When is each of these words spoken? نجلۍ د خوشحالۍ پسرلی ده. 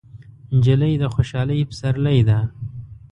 نجلۍ 0.55 0.93
د 1.01 1.03
خوشحالۍ 1.13 1.59
پسرلی 1.69 2.19
ده. 2.27 2.39